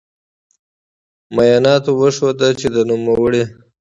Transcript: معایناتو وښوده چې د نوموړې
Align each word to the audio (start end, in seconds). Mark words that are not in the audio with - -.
معایناتو 1.35 1.91
وښوده 1.99 2.49
چې 2.59 2.67
د 2.75 2.77
نوموړې 2.89 3.43